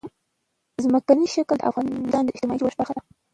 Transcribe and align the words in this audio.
ځمکنی 0.83 1.27
شکل 1.35 1.55
د 1.59 1.63
افغانستان 1.69 2.21
د 2.23 2.29
اجتماعي 2.31 2.59
جوړښت 2.59 2.77
برخه 2.79 2.93
ده. 2.97 3.01